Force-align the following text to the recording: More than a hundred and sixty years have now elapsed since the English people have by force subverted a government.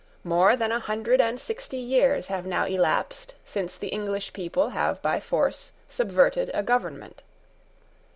More 0.23 0.55
than 0.55 0.71
a 0.71 0.79
hundred 0.79 1.21
and 1.21 1.39
sixty 1.39 1.77
years 1.77 2.25
have 2.25 2.43
now 2.43 2.65
elapsed 2.65 3.35
since 3.45 3.77
the 3.77 3.89
English 3.89 4.33
people 4.33 4.69
have 4.69 4.99
by 5.03 5.19
force 5.19 5.73
subverted 5.89 6.49
a 6.55 6.63
government. 6.63 7.21